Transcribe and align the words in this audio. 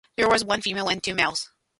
There 0.17 0.27
was 0.27 0.43
one 0.43 0.63
female 0.63 0.89
and 0.89 1.03
two 1.03 1.13
males. 1.13 1.51